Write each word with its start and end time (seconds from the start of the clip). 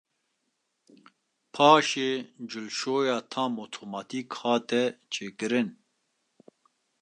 Paşê 1.53 2.11
cilşoya 2.49 3.17
tam 3.31 3.53
otomatik 3.65 4.27
hate 4.39 4.83
çêkirin. 5.11 5.69